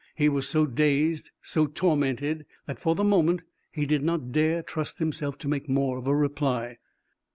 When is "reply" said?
6.15-6.79